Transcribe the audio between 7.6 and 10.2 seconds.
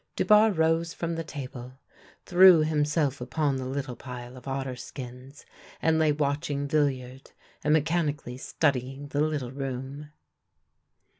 and mechanically studying the little room.